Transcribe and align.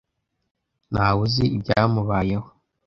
Ntawe 0.91 1.19
uzi 1.25 1.45
ibyamubayeho. 1.57 2.47